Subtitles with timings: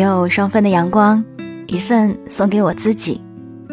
[0.00, 1.24] 有双份的阳光，
[1.66, 3.20] 一份送给我自己，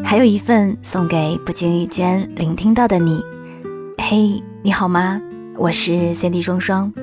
[0.03, 3.21] 还有一份送给不经意间聆听到的你。
[3.97, 5.21] 嘿，你好吗？
[5.57, 6.93] 我是 Cindy 双双，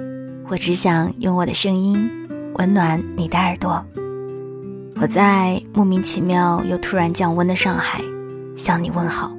[0.48, 2.10] 我只想用我的声音
[2.54, 3.84] 温暖你的耳朵。
[5.00, 8.00] 我在莫名其妙又突然降温的上海
[8.56, 9.32] 向你问好。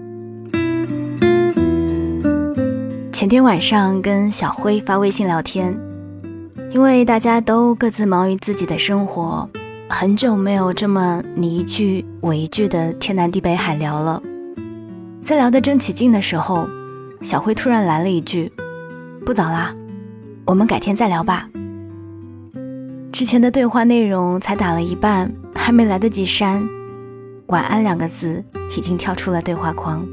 [3.11, 5.77] 前天晚上跟小辉发微信聊天，
[6.71, 9.49] 因为大家都各自忙于自己的生活，
[9.95, 14.19] 很久没有这么你一句我一句的天南地北海聊了。
[15.21, 16.67] 在聊得正起劲的时候，
[17.21, 18.51] 小辉突然来了一句
[19.23, 19.71] ：“不早啦，
[20.47, 21.47] 我们改天再聊吧。”
[23.13, 26.67] 之前的对话内容才打了一半，还没来得及删
[27.47, 28.43] ，“晚安”两个字
[28.75, 30.03] 已经跳出了对话框，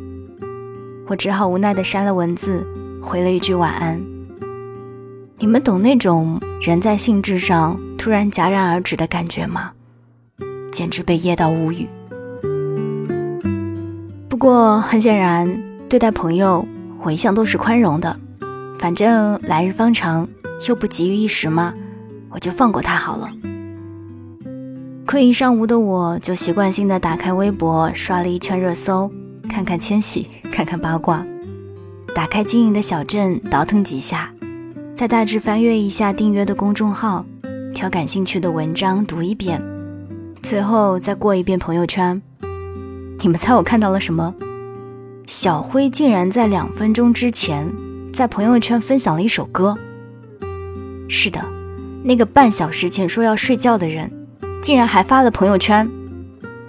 [1.08, 2.66] 我只好无奈的删了文字。
[3.02, 3.98] 回了一句晚安。
[5.42, 9.72] 你们懂那种人在兴致上突然戛然而止的感觉吗？
[10.70, 11.88] 简直被噎到无语。
[14.28, 16.68] 不过很显然，对待朋友
[17.02, 18.20] 我一向都是宽容的，
[18.78, 20.28] 反正来日方长，
[20.68, 21.72] 又不急于一时嘛，
[22.28, 23.30] 我就放过他好了。
[25.06, 29.10] 困一上午的我就习惯性的打开微博刷了一圈热搜，
[29.48, 31.24] 看看千玺，看看八卦。
[32.15, 34.30] 打开经营的小镇，倒腾几下，
[35.01, 37.24] 再大致翻阅一下订阅的公众号，
[37.73, 39.59] 挑感兴趣的文章读一遍，
[40.43, 42.20] 最后再过一遍朋友圈。
[43.21, 44.34] 你们猜我看到了什么？
[45.26, 47.66] 小辉竟然在两分钟之前
[48.12, 49.74] 在朋友圈分享了一首歌。
[51.09, 51.43] 是的，
[52.04, 54.12] 那个半小时前说要睡觉的人，
[54.60, 55.90] 竟然还发了朋友圈。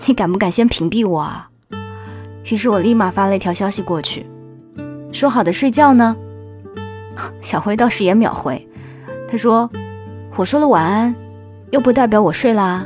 [0.05, 1.49] 你敢不敢先屏蔽我啊？
[2.49, 4.25] 于是我立马发了一条消息过去。
[5.11, 6.15] 说好的睡觉呢？
[7.41, 8.67] 小辉倒是也秒回，
[9.27, 9.69] 他说
[10.35, 11.15] ：“我说了晚安，
[11.71, 12.85] 又不代表我睡啦。”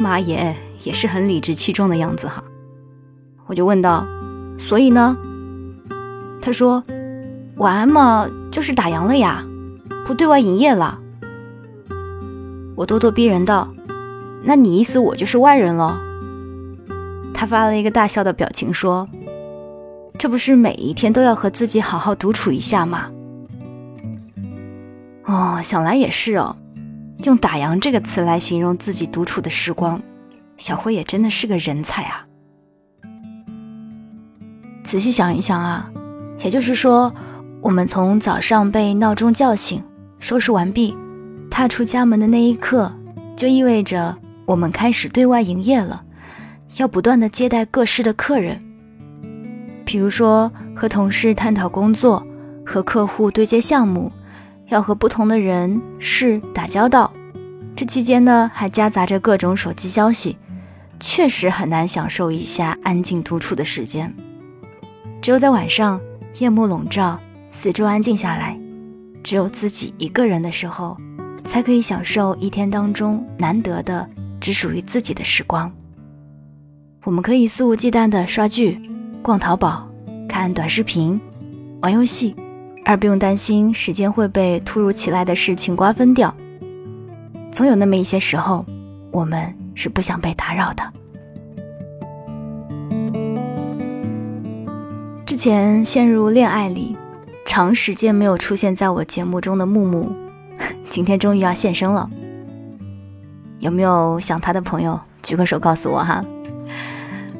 [0.00, 2.42] 妈耶，也是很理直气壮的样子哈。
[3.46, 4.06] 我就问道
[4.58, 5.16] ：“所以呢？”
[6.42, 6.84] 他说
[7.58, 9.44] ：“晚安嘛，就是打烊了呀，
[10.04, 10.98] 不对外营业了。”
[12.76, 13.72] 我咄咄逼人道
[14.44, 16.00] ：“那你意思我就是外人了？”
[17.32, 19.08] 他发了一个大笑的表情说。
[20.18, 23.10] 这不是每一天都要和自己好好独处一下吗？
[25.26, 26.56] 哦，想来也是哦。
[27.24, 30.00] 用“打烊”这个词来形容自己独处的时光，
[30.56, 32.26] 小辉也真的是个人才啊。
[34.84, 35.90] 仔细想一想啊，
[36.44, 37.12] 也就是说，
[37.60, 39.82] 我们从早上被闹钟叫醒，
[40.20, 40.96] 收拾完毕，
[41.50, 42.92] 踏出家门的那一刻，
[43.34, 46.04] 就意味着我们开始对外营业了，
[46.76, 48.62] 要不断的接待各式的客人。
[49.84, 52.24] 比如说，和同事探讨工作，
[52.64, 54.12] 和客户对接项目，
[54.68, 57.12] 要和不同的人事打交道。
[57.74, 60.36] 这期间呢，还夹杂着各种手机消息，
[60.98, 64.14] 确实很难享受一下安静独处的时间。
[65.20, 66.00] 只有在晚上，
[66.38, 67.18] 夜幕笼罩，
[67.50, 68.58] 四周安静下来，
[69.22, 70.96] 只有自己一个人的时候，
[71.44, 74.08] 才可以享受一天当中难得的
[74.40, 75.70] 只属于自己的时光。
[77.04, 78.80] 我们可以肆无忌惮地刷剧。
[79.22, 79.88] 逛淘宝、
[80.28, 81.20] 看短视频、
[81.82, 82.36] 玩游戏，
[82.88, 86.32] 而不用担心时间会被突如其来的事情瓜分掉。
[87.50, 88.64] 总有那么一些时候，
[89.10, 90.84] 我们是不想被打扰的。
[95.26, 96.96] 之前陷入恋爱里，
[97.44, 100.12] 长时间没有出现在我节目中的木木，
[100.88, 102.08] 今天终于要现身了。
[103.58, 105.00] 有没有想他的朋友？
[105.24, 106.24] 举个手告诉我哈。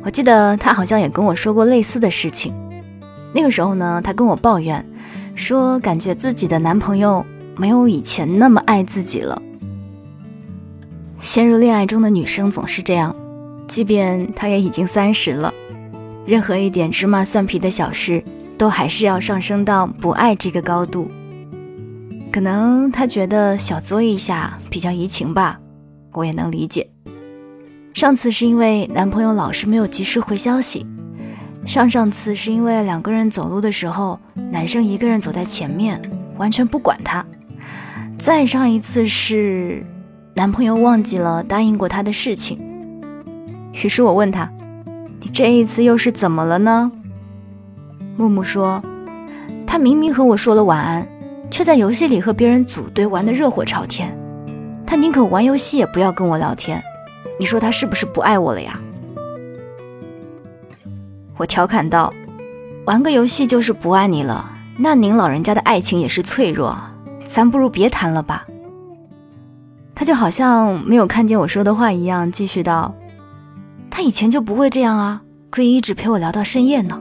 [0.03, 2.53] 我记得他好像也跟我说过类似的事情。
[3.33, 4.85] 那个时候呢，他跟我抱怨，
[5.37, 7.25] 说感觉自己的男朋友
[7.57, 9.41] 没有以前那么爱自己了。
[11.21, 13.15] 陷入恋爱中的女生总是这样，
[13.69, 15.53] 即便她也已经三十了，
[16.25, 18.25] 任何一点芝麻蒜皮的小事，
[18.59, 21.11] 都还是要上升到不爱这个高度。
[22.33, 25.61] 可能她觉得小作一下比较怡情吧，
[26.13, 26.91] 我也能理解。
[27.95, 30.87] 上次是因为男朋友老是没有及时回消息，
[31.67, 34.19] 上上次是因为两个人走路的时候，
[34.53, 36.01] 男生一个人走在前面，
[36.39, 37.27] 完全不管他。
[38.19, 39.85] 再上一次是
[40.35, 42.59] 男朋友忘记了答应过他的事情，
[43.73, 44.49] 于是我问他
[45.21, 46.91] ：“你这一次又是怎么了呢？”
[48.17, 48.81] 木木说
[49.67, 51.07] ：“他明明和我说了晚安，
[51.51, 54.17] 却在游戏里和别人组队玩得热火朝天，
[54.87, 56.81] 他宁可玩游戏也不要跟我聊天。”
[57.39, 58.81] 你说他是不是不爱我了呀？
[61.37, 62.13] 我调侃道
[62.87, 66.77] ：“玩个游戏就是不爱你了，那您老人家的爱情也是脆弱，
[67.29, 68.47] 咱不如别谈了吧。”
[69.95, 72.95] 他就好像没有看见我说的话一样，继续道
[73.91, 77.01] ：“他以前就不会这样啊，可以一直陪我聊到深夜呢。”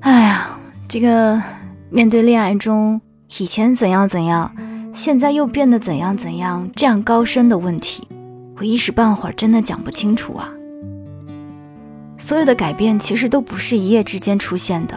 [0.00, 0.58] 哎呀，
[0.88, 1.42] 这个
[1.90, 3.00] 面对恋爱中
[3.38, 4.54] 以前怎样怎样，
[4.92, 8.06] 现在又变得怎样怎样这样高深的问题，
[8.56, 10.52] 我一时半会儿真的讲不清楚啊。
[12.22, 14.96] 所有的改变其实都不是一夜之间出现的。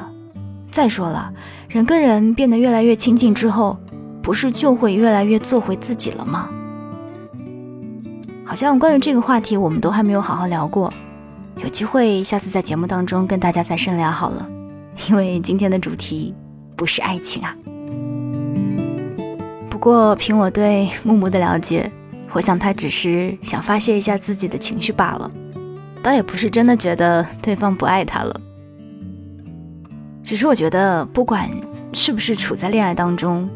[0.70, 1.34] 再说了，
[1.68, 3.76] 人跟人变得越来越亲近之后，
[4.22, 6.50] 不是就会越来越做回自己了吗？
[8.46, 10.94] 好像关于这个话题，我们都还没有好好聊过，
[11.64, 14.48] 有机会下次在节目当中跟大家再深聊好了。
[15.10, 16.32] 因为今天的主题
[16.76, 17.58] 不是爱情啊。
[19.68, 21.92] 不过凭我对木木的了解，
[22.34, 25.32] 我想他只是想发泄一下自己的情绪罢了，
[26.06, 28.40] 倒也不是真的觉得对方不爱他了。
[30.24, 31.50] 只是我觉得，不管
[31.94, 33.50] 是不是处在恋爱当中，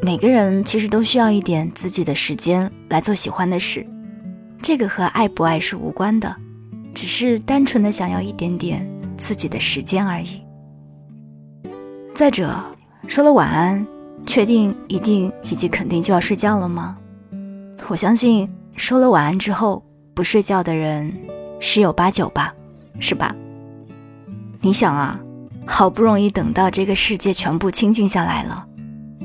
[0.00, 3.86] 每个人其实都需要一点自己的时间来做喜欢的事，
[4.62, 6.34] 这个和爱不爱是无关的，
[6.94, 10.40] 只是单纯的想要一点点自己的时间而已。
[12.14, 12.58] 再者，
[13.06, 13.86] 说了晚安，
[14.24, 16.96] 确定、一定以及肯定就要睡觉了吗？
[17.88, 19.84] 我相信说了晚安之后
[20.14, 21.12] 不睡觉的人
[21.64, 22.52] 十有八九吧，
[22.98, 23.32] 是吧？
[24.60, 25.18] 你想啊，
[25.64, 28.66] 好不容易等到这个世界全部清静下来了，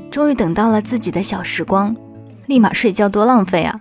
[0.08, 1.94] 终于等到了自己的小时光，
[2.46, 3.80] 立马睡觉多浪费啊！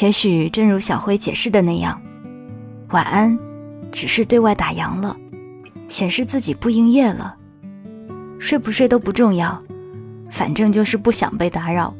[0.00, 2.00] 也许正如小辉解释的那样，
[2.88, 3.38] 晚安
[3.92, 5.14] 只是对外打烊了。
[5.86, 7.36] 显示自己不营业了，
[8.38, 9.62] 睡不睡都不重要，
[10.30, 11.92] 反正就是不想被打扰。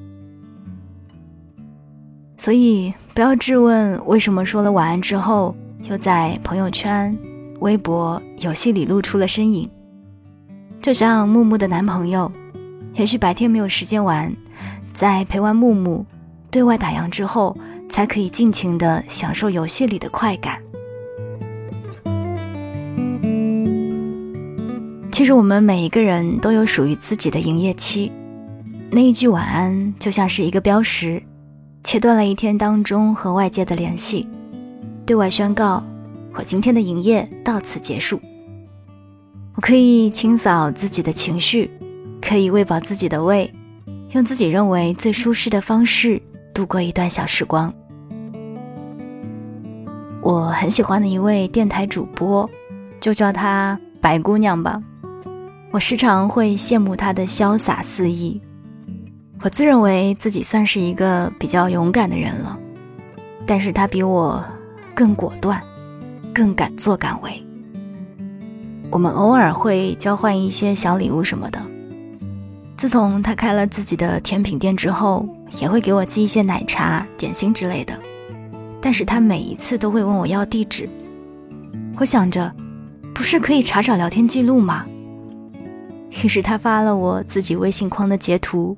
[2.36, 5.54] 所以不要质问为什么说了晚安之后，
[5.90, 7.14] 又在朋友圈、
[7.58, 9.68] 微博、游戏里露出了身影。
[10.80, 12.32] 就像木木的男朋友，
[12.94, 14.34] 也许白天没有时间玩，
[14.94, 16.06] 在陪完木木
[16.50, 17.54] 对外打烊之后，
[17.90, 20.58] 才可以尽情的享受游戏里的快感。
[25.12, 28.10] 其实我们每一个人都有属于自己的营业期，
[28.90, 31.22] 那一句晚安就像是一个标识，
[31.82, 34.28] 切断了一天当中和外界的联系，
[35.04, 35.82] 对外宣告
[36.34, 38.20] 我今天的营业到此结束。
[39.54, 41.70] 我可以清扫自己的情绪，
[42.20, 43.52] 可以喂饱自己的胃，
[44.12, 46.20] 用自己认为最舒适的方式
[46.54, 47.72] 度过一段小时光。
[50.22, 52.48] 我很喜欢的一位电台主播，
[53.00, 54.80] 就叫她白姑娘吧。
[55.72, 58.40] 我时常会羡慕她的潇洒肆意。
[59.42, 62.58] 我自认为自己算是一个比较勇敢的人了，
[63.46, 64.44] 但是他比我
[64.94, 65.58] 更果断，
[66.34, 67.42] 更敢作敢为。
[68.90, 71.58] 我们偶尔会交换一些小礼物什么的。
[72.76, 75.26] 自从他开了自己的甜品店之后，
[75.58, 77.98] 也会给我寄一些奶茶、点心之类的。
[78.82, 80.86] 但是他每一次都会问我要地址。
[81.96, 82.54] 我想着，
[83.14, 84.84] 不是可以查找聊天记录吗？
[86.22, 88.76] 于是他发了我自己微信框的截图，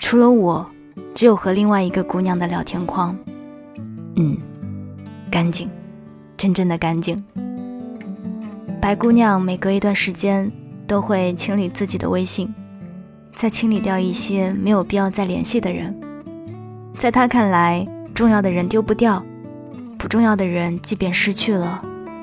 [0.00, 0.68] 除了我，
[1.14, 3.16] 只有和另外一个姑娘的聊天框。
[4.16, 4.36] 嗯，
[5.30, 5.70] 干净，
[6.36, 7.22] 真正的干净。
[8.80, 10.50] 白姑娘每隔一段时间
[10.86, 12.52] 都会清理自己的微信，
[13.32, 15.94] 再清理掉一些没有必要再联系的人。
[16.96, 19.22] 在她看来，重要的人丢不掉，
[19.96, 21.80] 不重要的人即便失去了，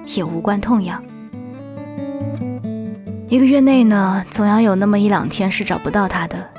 [0.08, 1.02] 也无关痛痒。
[3.30, 6.50] 一个月内呢，总要有那么一两天是找不到他的，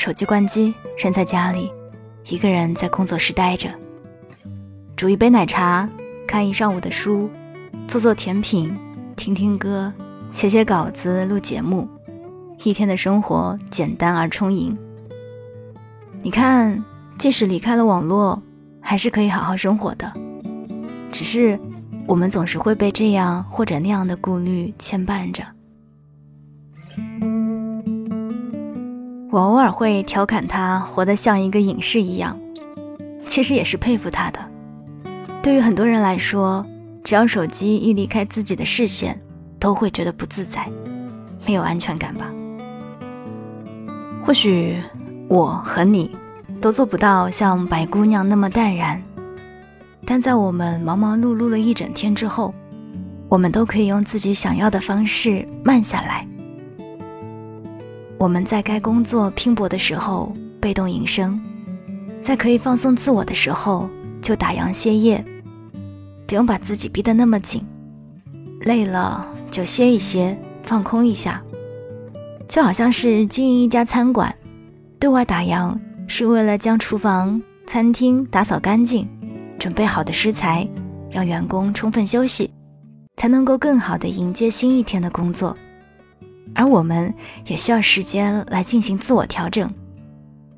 [0.00, 1.70] 手机关机，人在家里，
[2.30, 3.68] 一个人在工作室待着，
[4.96, 5.86] 煮一杯奶茶，
[6.26, 7.28] 看一上午的书，
[7.86, 8.74] 做做甜品，
[9.14, 9.92] 听听歌，
[10.30, 11.86] 写写稿子，录节目，
[12.64, 14.74] 一天的生活简单而充盈。
[16.22, 16.82] 你看，
[17.18, 18.42] 即使离开了网络，
[18.80, 20.10] 还是可以好好生活的，
[21.12, 21.60] 只是
[22.06, 25.44] 我们总是会被这样或者那样的顾虑牵绊着。
[29.30, 32.36] 我偶尔会调侃他活得像一个隐士一样，
[33.28, 34.40] 其实也是佩服他的。
[35.40, 36.66] 对于很多人来说，
[37.04, 39.20] 只要手机一离开自己的视线，
[39.60, 40.68] 都会觉得不自在，
[41.46, 42.28] 没有安全感吧。
[44.20, 44.76] 或许
[45.28, 46.10] 我和你
[46.60, 49.00] 都做不到像白姑娘那么淡然，
[50.04, 52.52] 但在我们忙忙碌碌了一整天之后，
[53.28, 56.26] 我们都可以用自己想要的方式慢下来。
[58.20, 61.40] 我们在该工作拼搏的时候被动营生，
[62.22, 63.88] 在可以放松自我的时候
[64.20, 65.24] 就打烊歇业，
[66.26, 67.66] 不用把自己逼得那么紧，
[68.60, 71.42] 累了就歇一歇，放空一下，
[72.46, 74.36] 就好像是经营一家餐馆，
[74.98, 75.74] 对外打烊
[76.06, 79.08] 是为了将厨房、餐厅打扫干净，
[79.58, 80.68] 准备好的食材，
[81.10, 82.50] 让员工充分休息，
[83.16, 85.56] 才能够更好的迎接新一天的工作。
[86.54, 87.12] 而我们
[87.46, 89.72] 也需要时间来进行自我调整，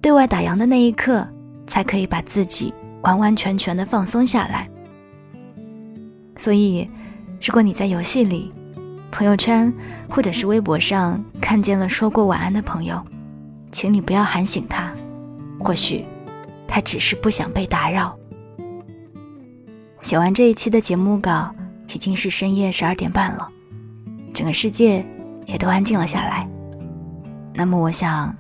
[0.01, 1.27] 对外打烊的那一刻，
[1.67, 2.73] 才可以把自己
[3.03, 4.69] 完完全全的放松下来。
[6.37, 6.89] 所以，
[7.41, 8.53] 如果你在游戏里、
[9.11, 9.73] 朋友圈
[10.09, 13.01] 或者是微博上看见了说过晚安的朋友，
[13.71, 14.93] 请你不要喊醒他。
[15.61, 16.05] 或许，
[16.67, 18.19] 他只是不想被打扰。
[20.01, 21.55] 写完这一期的节目稿，
[21.95, 23.49] 已经是深夜十二点半了，
[24.35, 25.05] 整个世界
[25.53, 26.49] 也都安静了下来。
[27.53, 28.35] 那么，我想，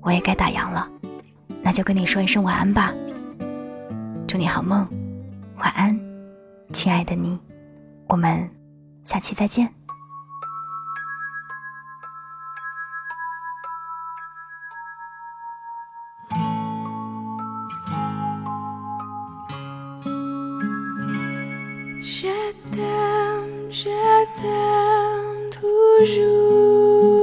[0.00, 0.88] 我也该打烊了，
[1.62, 2.90] 那就跟你说一声晚安吧。
[4.26, 4.88] 祝你好梦，
[5.58, 6.00] 晚安，
[6.72, 7.38] 亲爱的你。
[8.08, 8.50] 我们
[9.02, 9.70] 下期再见。
[23.76, 23.90] Je
[24.40, 25.43] t'aime,
[26.02, 27.13] je t'aime